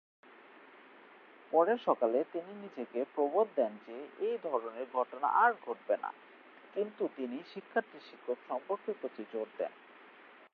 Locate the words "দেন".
3.55-3.71, 9.57-9.73